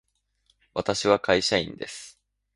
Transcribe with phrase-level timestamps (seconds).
[0.73, 2.19] 私は会社員です。